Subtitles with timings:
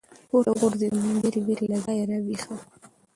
[0.29, 2.55] پـورتـه وغورځـېدم، ډېـرې وېـرې له ځايـه راويـښه.